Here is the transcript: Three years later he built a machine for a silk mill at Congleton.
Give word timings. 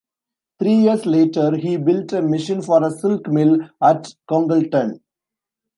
Three 0.57 0.77
years 0.77 1.05
later 1.05 1.55
he 1.55 1.77
built 1.77 2.11
a 2.13 2.23
machine 2.23 2.63
for 2.63 2.83
a 2.83 2.89
silk 2.89 3.27
mill 3.27 3.59
at 3.83 4.11
Congleton. 4.27 4.99